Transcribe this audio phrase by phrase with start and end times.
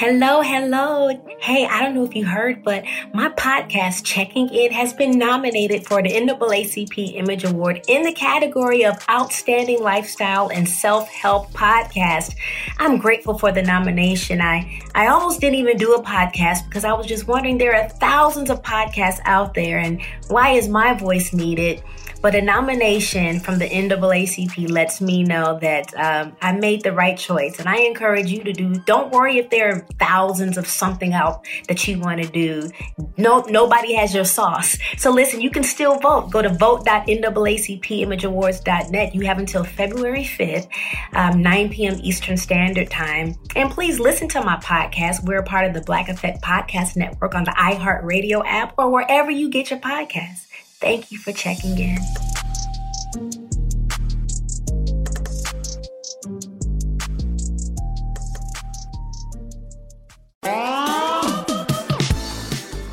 [0.00, 1.10] Hello, hello.
[1.40, 5.86] Hey, I don't know if you heard, but my podcast, Checking In, has been nominated
[5.86, 12.34] for the NAACP Image Award in the category of Outstanding Lifestyle and Self Help Podcast.
[12.78, 14.40] I'm grateful for the nomination.
[14.40, 17.90] I, I almost didn't even do a podcast because I was just wondering there are
[17.90, 21.82] thousands of podcasts out there, and why is my voice needed?
[22.22, 27.16] But a nomination from the NAACP lets me know that um, I made the right
[27.16, 27.58] choice.
[27.58, 31.46] And I encourage you to do, don't worry if there are thousands of something out
[31.68, 32.70] that you want to do.
[33.16, 34.76] No, nobody has your sauce.
[34.98, 36.30] So listen, you can still vote.
[36.30, 39.14] Go to vote.naacpimageawards.net.
[39.14, 40.68] You have until February 5th,
[41.14, 41.98] um, 9 p.m.
[42.02, 43.34] Eastern Standard Time.
[43.56, 45.24] And please listen to my podcast.
[45.24, 49.30] We're a part of the Black Effect Podcast Network on the iHeartRadio app or wherever
[49.30, 50.49] you get your podcasts.
[50.80, 51.98] Thank you for checking in.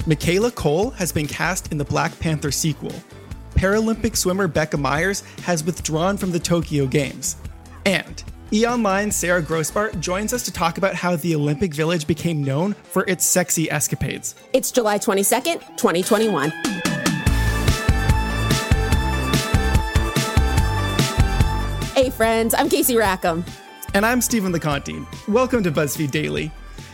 [0.05, 2.93] Michaela Coel has been cast in the Black Panther sequel.
[3.55, 7.37] Paralympic swimmer Becca Meyers has withdrawn from the Tokyo Games.
[7.85, 8.23] And
[8.53, 12.73] E Online Sarah Grossbart joins us to talk about how the Olympic Village became known
[12.83, 14.35] for its sexy escapades.
[14.53, 16.53] It's July 22nd, 2021.
[22.17, 23.45] Friends, I'm Casey Rackham.
[23.93, 25.05] And I'm Stephen LaConte.
[25.27, 26.51] Welcome to BuzzFeed Daily.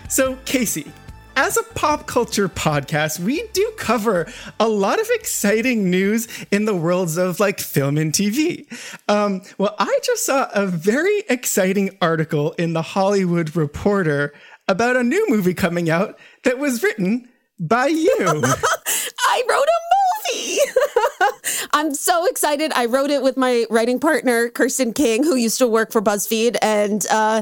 [0.09, 0.91] So, Casey,
[1.37, 4.27] as a pop culture podcast, we do cover
[4.59, 8.65] a lot of exciting news in the worlds of like film and TV.
[9.07, 14.33] Um, well, I just saw a very exciting article in The Hollywood Reporter
[14.67, 18.17] about a new movie coming out that was written by you.
[18.19, 20.02] I wrote a movie.
[21.73, 22.71] I'm so excited.
[22.75, 26.57] I wrote it with my writing partner, Kirsten King, who used to work for BuzzFeed.
[26.61, 27.41] And uh,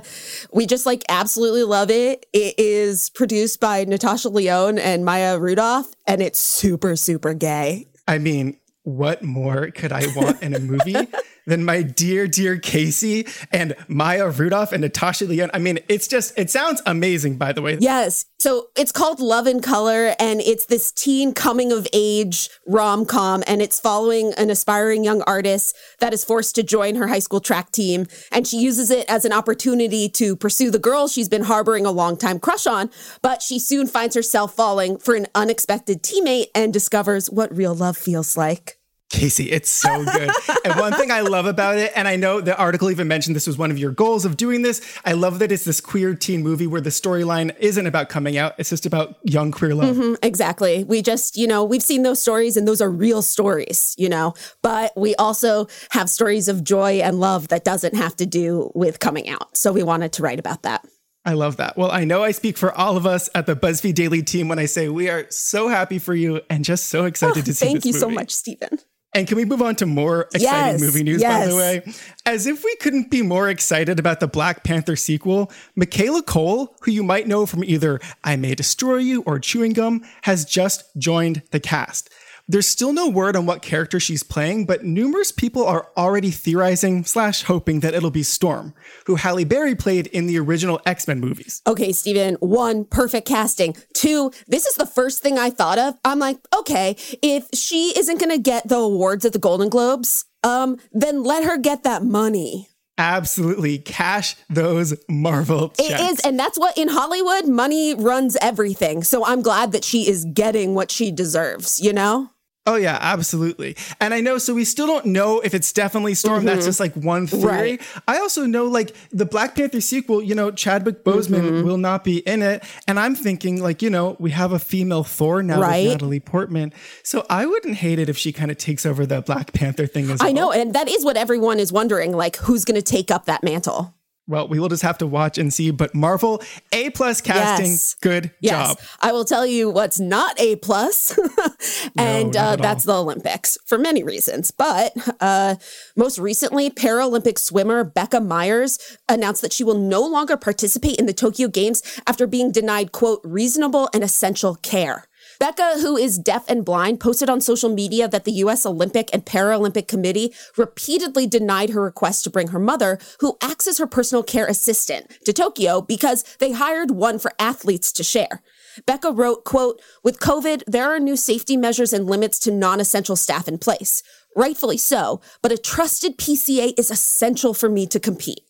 [0.53, 2.25] we just like absolutely love it.
[2.33, 7.87] It is produced by Natasha Lyonne and Maya Rudolph, and it's super, super gay.
[8.07, 10.95] I mean, what more could I want in a movie
[11.45, 15.51] than my dear, dear Casey and Maya Rudolph and Natasha Lyonne.
[15.53, 17.77] I mean, it's just, it sounds amazing, by the way.
[17.79, 18.25] Yes.
[18.39, 23.43] So it's called Love in Color, and it's this teen coming of age rom com,
[23.45, 27.39] and it's following an aspiring young artist that is forced to join her high school
[27.39, 28.07] track team.
[28.31, 31.91] And she uses it as an opportunity to pursue the girl she's been harboring a
[31.91, 32.89] long time crush on,
[33.21, 37.95] but she soon finds herself falling for an unexpected teammate and discovers what real love
[37.95, 38.80] feels like.
[39.11, 40.31] Casey, it's so good.
[40.65, 43.47] and one thing I love about it, and I know the article even mentioned this
[43.47, 44.81] was one of your goals of doing this.
[45.03, 48.53] I love that it's this queer teen movie where the storyline isn't about coming out,
[48.57, 49.95] it's just about young queer love.
[49.95, 50.83] Mm-hmm, exactly.
[50.83, 54.33] We just, you know, we've seen those stories and those are real stories, you know,
[54.61, 58.99] but we also have stories of joy and love that doesn't have to do with
[58.99, 59.57] coming out.
[59.57, 60.85] So we wanted to write about that.
[61.23, 61.77] I love that.
[61.77, 64.57] Well, I know I speak for all of us at the BuzzFeed Daily team when
[64.57, 67.65] I say we are so happy for you and just so excited oh, to see
[67.65, 67.71] you.
[67.73, 67.99] Thank you movie.
[67.99, 68.79] so much, Stephen.
[69.13, 71.45] And can we move on to more exciting yes, movie news, yes.
[71.45, 71.93] by the way?
[72.25, 76.91] As if we couldn't be more excited about the Black Panther sequel, Michaela Coel, who
[76.91, 81.41] you might know from either I May Destroy You or Chewing Gum, has just joined
[81.51, 82.09] the cast.
[82.51, 87.05] There's still no word on what character she's playing, but numerous people are already theorizing
[87.05, 88.73] slash hoping that it'll be Storm,
[89.05, 91.61] who Halle Berry played in the original X-Men movies.
[91.65, 93.77] Okay, Steven, one, perfect casting.
[93.93, 95.95] Two, this is the first thing I thought of.
[96.03, 100.75] I'm like, okay, if she isn't gonna get the awards at the Golden Globes, um,
[100.91, 102.67] then let her get that money
[102.97, 105.89] absolutely cash those Marvel checks.
[105.89, 109.03] It is, and that's what in Hollywood, money runs everything.
[109.03, 112.29] So I'm glad that she is getting what she deserves, you know?
[112.67, 113.75] Oh yeah, absolutely.
[113.99, 116.39] And I know so we still don't know if it's definitely Storm.
[116.39, 116.45] Mm-hmm.
[116.45, 117.43] That's just like one theory.
[117.43, 117.81] Right.
[118.07, 121.65] I also know like the Black Panther sequel, you know, Chadwick Boseman mm-hmm.
[121.65, 122.63] will not be in it.
[122.87, 125.85] And I'm thinking like, you know, we have a female Thor now right.
[125.85, 126.71] with Natalie Portman.
[127.01, 130.11] So I wouldn't hate it if she kind of takes over the Black Panther thing
[130.11, 130.29] as well.
[130.29, 133.43] I know, and that is what everyone is wondering, like who's gonna take up that
[133.43, 133.95] mantle.
[134.31, 135.71] Well, we will just have to watch and see.
[135.71, 136.41] But Marvel,
[136.71, 137.95] A plus casting, yes.
[137.95, 138.69] good yes.
[138.69, 138.79] job.
[139.01, 141.19] I will tell you what's not A plus,
[141.97, 144.49] and no, uh, that's the Olympics for many reasons.
[144.49, 145.55] But uh,
[145.97, 148.79] most recently, Paralympic swimmer Becca Meyers
[149.09, 153.19] announced that she will no longer participate in the Tokyo Games after being denied quote
[153.25, 155.07] reasonable and essential care.
[155.41, 158.63] Becca, who is deaf and blind, posted on social media that the U.S.
[158.63, 163.79] Olympic and Paralympic Committee repeatedly denied her request to bring her mother, who acts as
[163.79, 168.43] her personal care assistant, to Tokyo because they hired one for athletes to share.
[168.85, 173.47] Becca wrote, quote, with COVID, there are new safety measures and limits to non-essential staff
[173.47, 174.03] in place.
[174.35, 178.41] Rightfully so, but a trusted PCA is essential for me to compete.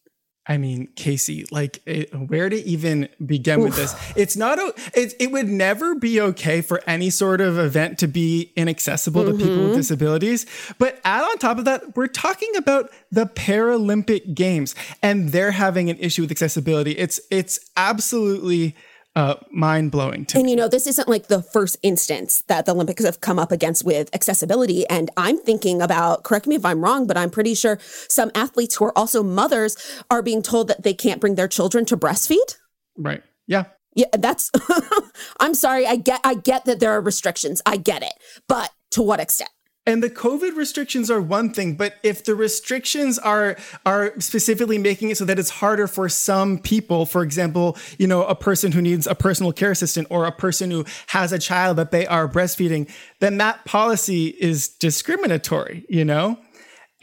[0.47, 3.65] I mean, Casey, like, it, where to even begin Oof.
[3.65, 4.13] with this?
[4.15, 8.07] It's not, a, it, it would never be okay for any sort of event to
[8.07, 9.37] be inaccessible mm-hmm.
[9.37, 9.77] to people with mm-hmm.
[9.77, 10.47] disabilities.
[10.79, 14.73] But add on top of that, we're talking about the Paralympic Games
[15.03, 16.93] and they're having an issue with accessibility.
[16.93, 18.75] It's, it's absolutely
[19.15, 20.51] uh, mind blowing to and me.
[20.51, 23.83] you know, this isn't like the first instance that the Olympics have come up against
[23.83, 24.87] with accessibility.
[24.87, 28.75] And I'm thinking about, correct me if I'm wrong, but I'm pretty sure some athletes
[28.75, 29.75] who are also mothers
[30.09, 32.57] are being told that they can't bring their children to breastfeed.
[32.97, 33.23] Right.
[33.47, 33.65] Yeah.
[33.93, 34.49] Yeah, that's
[35.41, 35.85] I'm sorry.
[35.85, 37.61] I get I get that there are restrictions.
[37.65, 38.13] I get it.
[38.47, 39.49] But to what extent?
[39.87, 45.09] And the COVID restrictions are one thing, but if the restrictions are are specifically making
[45.09, 48.81] it so that it's harder for some people, for example, you know, a person who
[48.81, 52.27] needs a personal care assistant or a person who has a child that they are
[52.27, 52.87] breastfeeding,
[53.19, 56.37] then that policy is discriminatory, you know?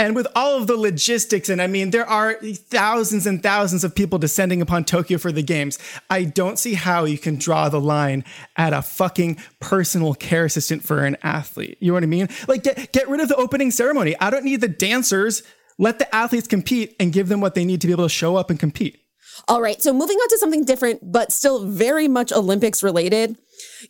[0.01, 3.97] And with all of the logistics, and I mean, there are thousands and thousands of
[3.97, 5.77] people descending upon Tokyo for the games.
[6.09, 8.25] I don't see how you can draw the line
[8.57, 11.79] at a fucking personal care assistant for an athlete.
[11.81, 12.29] You know what I mean?
[12.47, 14.15] Like, get, get rid of the opening ceremony.
[14.21, 15.43] I don't need the dancers.
[15.79, 18.37] Let the athletes compete and give them what they need to be able to show
[18.37, 19.01] up and compete.
[19.47, 19.81] All right.
[19.83, 23.37] So moving on to something different, but still very much Olympics related.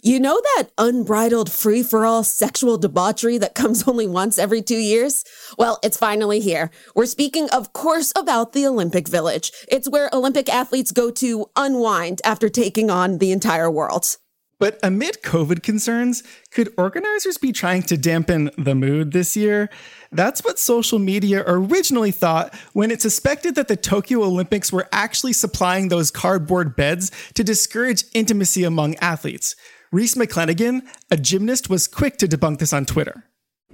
[0.02, 4.78] You know that unbridled free for all sexual debauchery that comes only once every two
[4.78, 5.24] years?
[5.56, 6.70] Well, it's finally here.
[6.94, 9.52] We're speaking, of course, about the Olympic Village.
[9.68, 14.16] It's where Olympic athletes go to unwind after taking on the entire world.
[14.60, 19.70] But amid COVID concerns, could organizers be trying to dampen the mood this year?
[20.10, 25.32] That's what social media originally thought when it suspected that the Tokyo Olympics were actually
[25.32, 29.54] supplying those cardboard beds to discourage intimacy among athletes.
[29.92, 33.24] Rhys McClenaghan, a gymnast, was quick to debunk this on Twitter.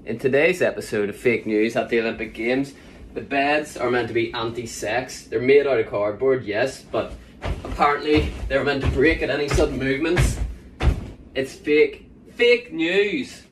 [0.05, 2.75] In today's episode of Fake News at the Olympic Games,
[3.15, 5.25] the beds are meant to be anti sex.
[5.25, 7.15] They're made out of cardboard, yes, but
[7.65, 10.39] apparently they're meant to break at any sudden movements.
[11.35, 12.11] It's fake.
[12.35, 13.43] Fake news.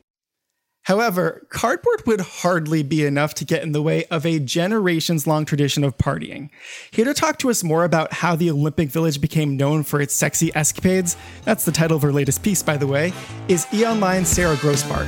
[0.83, 5.45] However, cardboard would hardly be enough to get in the way of a generations long
[5.45, 6.49] tradition of partying.
[6.91, 10.13] Here to talk to us more about how the Olympic Village became known for its
[10.13, 13.13] sexy escapades, that's the title of her latest piece, by the way,
[13.47, 15.07] is E Online's Sarah Grossbart.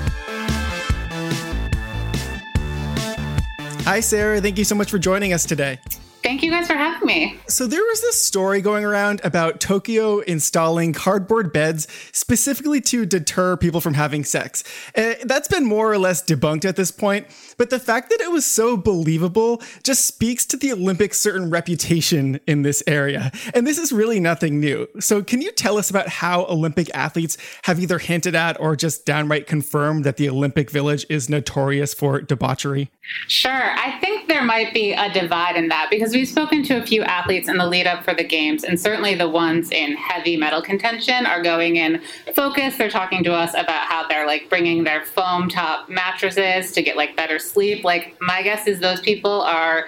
[3.83, 4.39] Hi, Sarah.
[4.39, 5.79] Thank you so much for joining us today.
[6.25, 7.39] Thank you guys for having me.
[7.47, 13.55] So, there was this story going around about Tokyo installing cardboard beds specifically to deter
[13.57, 14.63] people from having sex.
[14.97, 17.27] Uh, that's been more or less debunked at this point,
[17.59, 22.39] but the fact that it was so believable just speaks to the Olympics' certain reputation
[22.47, 23.31] in this area.
[23.53, 24.87] And this is really nothing new.
[24.99, 29.05] So, can you tell us about how Olympic athletes have either hinted at or just
[29.05, 32.89] downright confirmed that the Olympic Village is notorious for debauchery?
[33.27, 33.51] Sure.
[33.51, 37.01] I think there might be a divide in that because we've spoken to a few
[37.03, 40.61] athletes in the lead up for the games, and certainly the ones in heavy medal
[40.61, 42.01] contention are going in
[42.35, 42.77] focus.
[42.77, 46.97] They're talking to us about how they're like bringing their foam top mattresses to get
[46.97, 47.83] like better sleep.
[47.83, 49.85] Like, my guess is those people are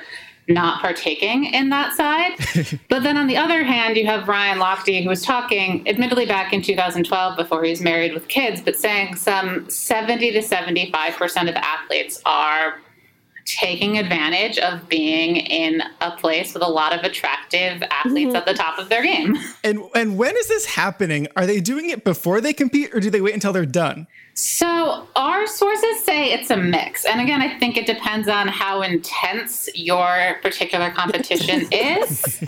[0.47, 2.79] not partaking in that side.
[2.89, 6.53] but then on the other hand, you have Ryan Lochte, who was talking, admittedly back
[6.53, 11.55] in 2012 before he was married with kids, but saying some 70 to 75% of
[11.55, 12.79] athletes are
[13.47, 18.35] taking advantage of being in a place with a lot of attractive athletes mm-hmm.
[18.35, 19.35] at the top of their game.
[19.63, 21.27] And and when is this happening?
[21.35, 24.07] Are they doing it before they compete or do they wait until they're done?
[24.33, 27.05] So, our sources say it's a mix.
[27.05, 32.43] And again, I think it depends on how intense your particular competition is.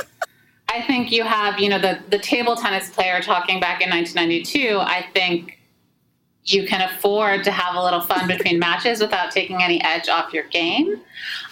[0.69, 4.77] I think you have, you know, the, the table tennis player talking back in 1992.
[4.79, 5.58] I think
[6.51, 10.33] you can afford to have a little fun between matches without taking any edge off
[10.33, 11.01] your game.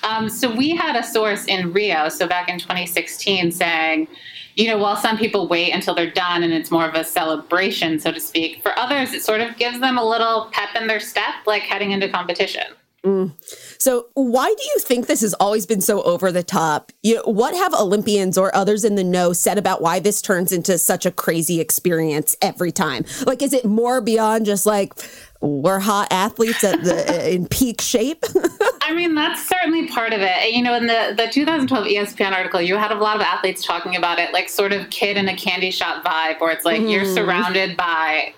[0.04, 4.08] Um, so, we had a source in Rio, so back in 2016, saying,
[4.56, 8.00] you know, while some people wait until they're done and it's more of a celebration,
[8.00, 11.00] so to speak, for others, it sort of gives them a little pep in their
[11.00, 12.63] step, like heading into competition.
[13.08, 13.32] Mm.
[13.80, 16.92] So, why do you think this has always been so over the top?
[17.04, 20.52] You know, what have Olympians or others in the know said about why this turns
[20.52, 23.06] into such a crazy experience every time?
[23.26, 24.94] Like, is it more beyond just like
[25.40, 28.26] we're hot athletes at the in peak shape?
[28.82, 30.54] I mean, that's certainly part of it.
[30.54, 33.96] You know, in the, the 2012 ESPN article, you had a lot of athletes talking
[33.96, 36.92] about it, like sort of kid in a candy shop vibe, where it's like mm.
[36.92, 37.14] you're mm-hmm.
[37.14, 38.34] surrounded by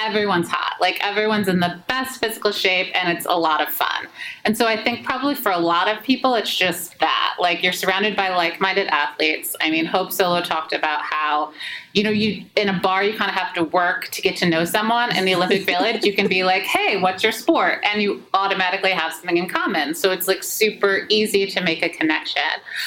[0.00, 0.76] everyone's hot.
[0.80, 4.06] Like everyone's in the best physical shape and it's a lot of fun.
[4.44, 7.36] And so I think probably for a lot of people, it's just that.
[7.38, 9.54] Like you're surrounded by like minded athletes.
[9.60, 11.52] I mean, Hope Solo talked about how,
[11.92, 14.48] you know, you in a bar, you kind of have to work to get to
[14.48, 15.14] know someone.
[15.16, 17.80] In the Olympic Village, you can be like, hey, what's your sport?
[17.82, 19.94] And you automatically have something in common.
[19.94, 22.42] So it's like super easy to make a connection.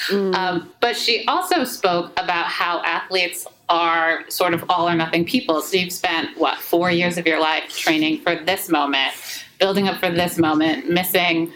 [0.08, 0.36] Mm.
[0.36, 5.62] Um, but she also spoke about how athletes are sort of all or nothing people.
[5.62, 9.14] So you've spent, what, four years of your life training for this moment,
[9.60, 11.52] building up for this moment, missing,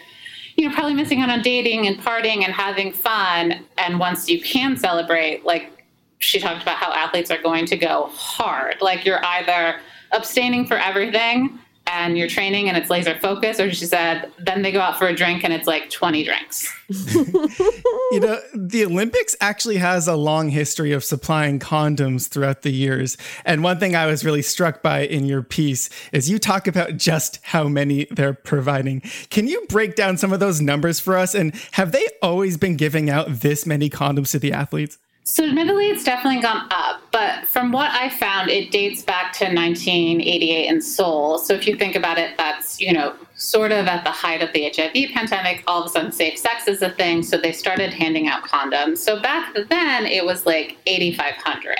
[0.55, 3.63] you know, probably missing out on dating and partying and having fun.
[3.77, 5.76] And once you can celebrate, like
[6.19, 8.77] she talked about how athletes are going to go hard.
[8.81, 9.79] Like you're either
[10.11, 14.73] abstaining for everything and you're training and it's laser focus, or she said, then they
[14.73, 16.73] go out for a drink and it's like 20 drinks.
[16.89, 23.17] you know, the Olympics actually has a long history of supplying condoms throughout the years.
[23.45, 26.97] And one thing I was really struck by in your piece is you talk about
[26.97, 29.01] just how many they're providing.
[29.29, 31.33] Can you break down some of those numbers for us?
[31.33, 34.97] And have they always been giving out this many condoms to the athletes?
[35.29, 39.43] So, admittedly, it's definitely gone up, but from what I found, it dates back to
[39.43, 41.37] 1988 in Seoul.
[41.37, 44.53] So, if you think about it, that's, you know, sort of at the height of
[44.53, 45.65] the HIV pandemic.
[45.67, 47.23] All of a sudden, safe sex is a thing.
[47.23, 48.99] So, they started handing out condoms.
[48.99, 51.75] So, back then, it was like 8,500.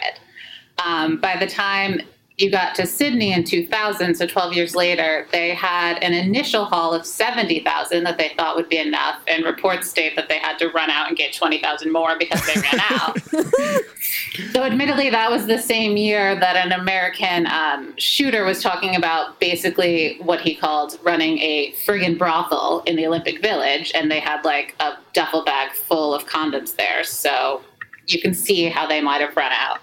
[0.85, 2.01] Um, by the time
[2.37, 6.93] you got to Sydney in 2000, so 12 years later, they had an initial haul
[6.93, 10.69] of 70,000 that they thought would be enough, and reports state that they had to
[10.69, 13.19] run out and get 20,000 more because they ran out.
[14.53, 19.39] so, admittedly, that was the same year that an American um, shooter was talking about
[19.39, 24.45] basically what he called running a friggin' brothel in the Olympic Village, and they had
[24.45, 27.03] like a duffel bag full of condoms there.
[27.03, 27.63] So,
[28.05, 29.79] you can see how they might have run out.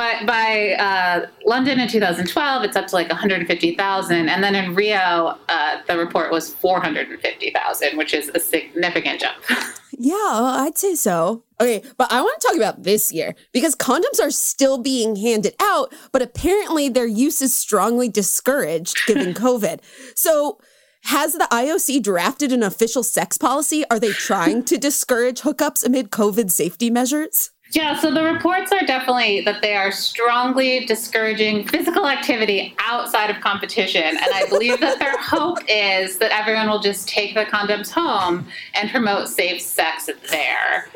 [0.00, 4.28] But by uh, London in 2012, it's up to like 150,000.
[4.30, 9.36] And then in Rio, uh, the report was 450,000, which is a significant jump.
[9.98, 11.44] yeah, I'd say so.
[11.60, 15.54] Okay, but I want to talk about this year because condoms are still being handed
[15.60, 19.80] out, but apparently their use is strongly discouraged given COVID.
[20.14, 20.60] So,
[21.04, 23.84] has the IOC drafted an official sex policy?
[23.90, 27.50] Are they trying to discourage hookups amid COVID safety measures?
[27.72, 33.40] Yeah, so the reports are definitely that they are strongly discouraging physical activity outside of
[33.40, 34.02] competition.
[34.02, 38.48] And I believe that their hope is that everyone will just take the condoms home
[38.74, 40.88] and promote safe sex there.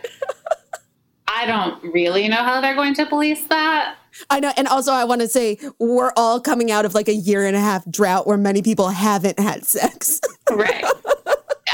[1.29, 3.97] I don't really know how they're going to police that.
[4.31, 4.53] I know.
[4.57, 7.57] And also, I want to say we're all coming out of like a year and
[7.57, 10.21] a half drought where many people haven't had sex.
[10.51, 10.85] right.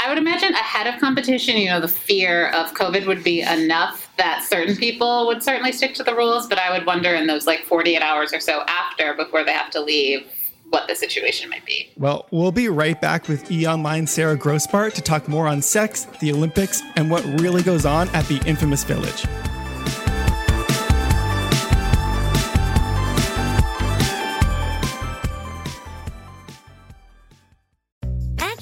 [0.03, 4.10] I would imagine ahead of competition, you know, the fear of COVID would be enough
[4.21, 6.45] that certain people would certainly stick to the rules.
[6.45, 9.71] But I would wonder in those like 48 hours or so after before they have
[9.71, 10.27] to leave
[10.69, 11.89] what the situation might be.
[11.97, 16.05] Well, we'll be right back with E Online Sarah Grossbart to talk more on sex,
[16.19, 19.25] the Olympics, and what really goes on at the infamous village.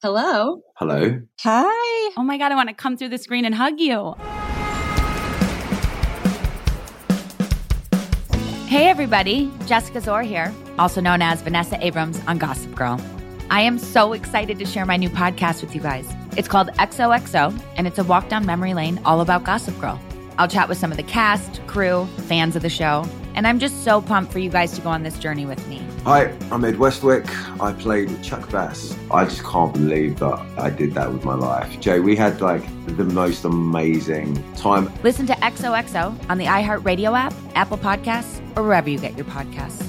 [0.00, 0.62] Hello.
[0.76, 1.20] Hello.
[1.40, 2.12] Hi.
[2.16, 4.14] Oh my God, I want to come through the screen and hug you.
[8.68, 9.50] Hey, everybody.
[9.66, 13.00] Jessica Szohr here, also known as Vanessa Abrams on Gossip Girl.
[13.50, 16.08] I am so excited to share my new podcast with you guys.
[16.36, 20.00] It's called XOXO, and it's a walk down memory lane all about Gossip Girl.
[20.38, 23.82] I'll chat with some of the cast, crew, fans of the show, and I'm just
[23.82, 25.84] so pumped for you guys to go on this journey with me.
[26.08, 27.26] Hi, I'm Ed Westwick.
[27.60, 28.96] I played with Chuck Bass.
[29.10, 31.78] I just can't believe that I did that with my life.
[31.80, 32.62] Jay, we had like
[32.96, 34.90] the most amazing time.
[35.02, 39.84] Listen to XOXO on the iHeartRadio app, Apple Podcasts, or wherever you get your podcasts.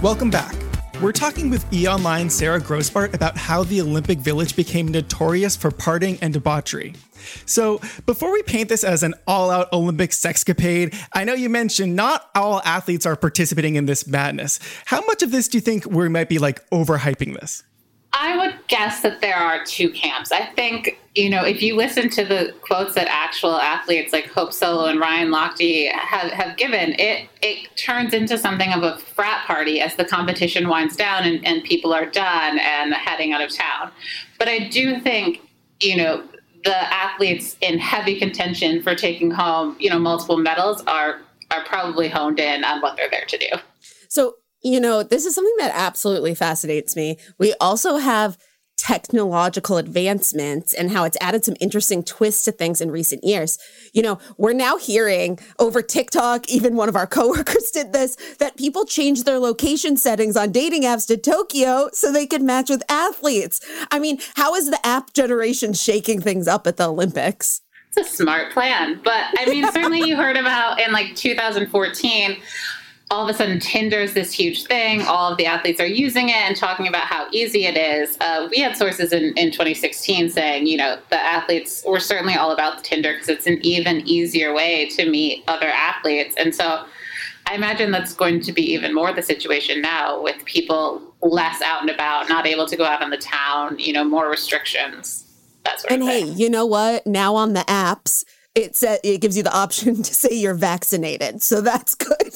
[0.00, 0.57] Welcome back.
[1.00, 1.86] We're talking with E!
[1.86, 6.94] Online Sarah Grossbart about how the Olympic Village became notorious for partying and debauchery.
[7.46, 11.94] So, before we paint this as an all out Olympic sexcapade, I know you mentioned
[11.94, 14.58] not all athletes are participating in this madness.
[14.86, 17.62] How much of this do you think we might be like overhyping this?
[18.20, 20.32] I would guess that there are two camps.
[20.32, 24.52] I think, you know, if you listen to the quotes that actual athletes like Hope
[24.52, 29.46] Solo and Ryan Lochte have, have given, it it turns into something of a frat
[29.46, 33.54] party as the competition winds down and, and people are done and heading out of
[33.54, 33.92] town.
[34.36, 35.40] But I do think,
[35.80, 36.24] you know,
[36.64, 41.20] the athletes in heavy contention for taking home, you know, multiple medals are
[41.52, 43.46] are probably honed in on what they're there to do.
[44.08, 47.18] So you know, this is something that absolutely fascinates me.
[47.38, 48.38] We also have
[48.78, 53.58] technological advancements and how it's added some interesting twists to things in recent years.
[53.92, 58.56] You know, we're now hearing over TikTok, even one of our coworkers did this, that
[58.56, 62.82] people change their location settings on dating apps to Tokyo so they could match with
[62.88, 63.60] athletes.
[63.90, 67.60] I mean, how is the app generation shaking things up at the Olympics?
[67.88, 69.00] It's a smart plan.
[69.02, 72.36] But I mean, certainly you heard about in like 2014
[73.10, 75.02] all of a sudden Tinder's this huge thing.
[75.02, 78.18] All of the athletes are using it and talking about how easy it is.
[78.20, 82.50] Uh, we had sources in, in 2016 saying, you know, the athletes were certainly all
[82.52, 86.34] about Tinder because it's an even easier way to meet other athletes.
[86.36, 86.84] And so
[87.46, 91.80] I imagine that's going to be even more the situation now with people less out
[91.80, 95.24] and about, not able to go out in the town, you know, more restrictions.
[95.64, 96.38] That sort and of hey, thing.
[96.38, 97.06] you know what?
[97.06, 101.42] Now on the apps, it says it gives you the option to say you're vaccinated.
[101.42, 102.34] So that's good.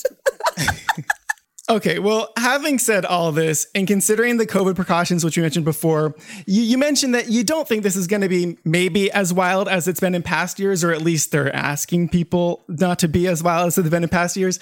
[1.72, 6.14] Okay, well, having said all this and considering the COVID precautions, which you mentioned before,
[6.44, 9.70] you, you mentioned that you don't think this is going to be maybe as wild
[9.70, 13.26] as it's been in past years, or at least they're asking people not to be
[13.26, 14.61] as wild as they've been in past years.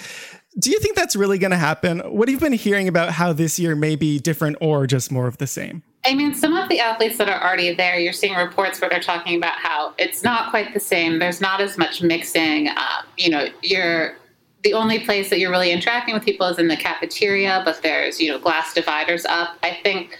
[0.61, 1.99] Do you think that's really going to happen?
[1.99, 5.27] What have you been hearing about how this year may be different or just more
[5.27, 5.83] of the same?
[6.05, 9.01] I mean, some of the athletes that are already there, you're seeing reports where they're
[9.01, 11.19] talking about how it's not quite the same.
[11.19, 12.69] There's not as much mixing.
[12.69, 14.17] Uh, you know, you're
[14.63, 18.21] the only place that you're really interacting with people is in the cafeteria, but there's,
[18.21, 19.57] you know, glass dividers up.
[19.63, 20.17] I think,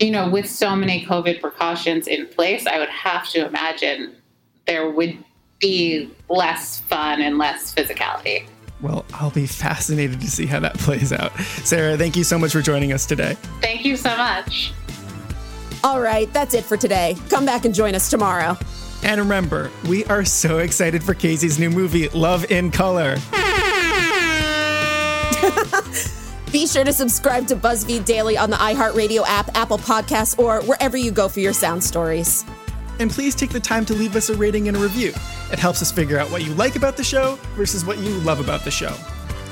[0.00, 4.16] you know, with so many COVID precautions in place, I would have to imagine
[4.66, 5.16] there would
[5.60, 8.46] be less fun and less physicality.
[8.82, 11.34] Well, I'll be fascinated to see how that plays out.
[11.38, 13.36] Sarah, thank you so much for joining us today.
[13.60, 14.72] Thank you so much.
[15.82, 17.16] All right, that's it for today.
[17.30, 18.58] Come back and join us tomorrow.
[19.02, 23.16] And remember, we are so excited for Casey's new movie, Love in Color.
[26.52, 30.96] Be sure to subscribe to BuzzFeed Daily on the iHeartRadio app, Apple Podcasts, or wherever
[30.96, 32.44] you go for your sound stories.
[32.98, 35.12] And please take the time to leave us a rating and a review.
[35.52, 38.40] It helps us figure out what you like about the show versus what you love
[38.40, 38.94] about the show.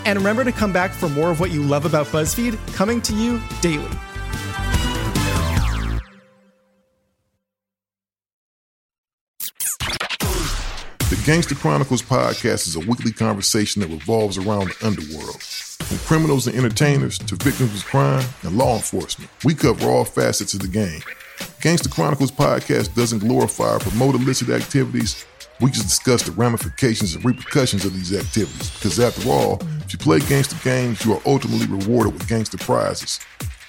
[0.07, 3.15] And remember to come back for more of what you love about BuzzFeed coming to
[3.15, 3.91] you daily.
[11.11, 15.43] The Gangster Chronicles podcast is a weekly conversation that revolves around the underworld.
[15.85, 20.55] From criminals and entertainers to victims of crime and law enforcement, we cover all facets
[20.55, 21.03] of the game.
[21.61, 25.27] Gangster Chronicles podcast doesn't glorify or promote illicit activities.
[25.61, 28.71] We just discuss the ramifications and repercussions of these activities.
[28.71, 33.21] Because after all, if you play gangster games, you are ultimately rewarded with gangster prizes.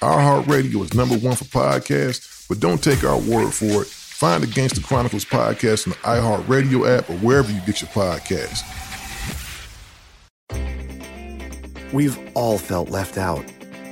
[0.02, 3.88] iHeartRadio is number one for podcasts, but don't take our word for it.
[3.88, 8.64] Find the Gangster Chronicles podcast on the iHeartRadio app or wherever you get your podcasts.
[11.96, 13.46] We've all felt left out.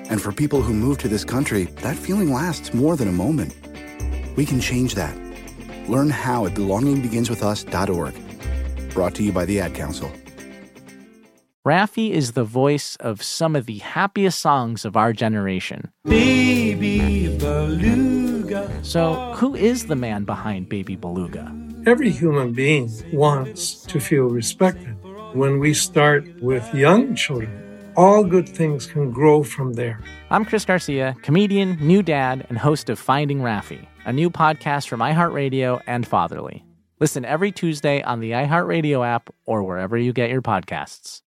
[0.10, 3.56] And for people who move to this country, that feeling lasts more than a moment.
[4.36, 5.16] We can change that.
[5.88, 8.94] Learn how at belongingbeginswithus.org.
[8.94, 10.12] Brought to you by the Ad Council.
[11.66, 15.90] Raffi is the voice of some of the happiest songs of our generation.
[16.04, 18.70] Baby Beluga.
[18.84, 21.56] So, who is the man behind Baby Beluga?
[21.86, 24.98] Every human being wants to feel respected.
[25.32, 27.63] When we start with young children,
[27.96, 30.00] all good things can grow from there.
[30.30, 35.00] I'm Chris Garcia, comedian, new dad, and host of Finding Raffi, a new podcast from
[35.00, 36.64] iHeartRadio and Fatherly.
[37.00, 41.24] Listen every Tuesday on the iHeartRadio app or wherever you get your podcasts.